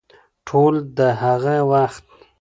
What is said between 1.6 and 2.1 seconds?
وخت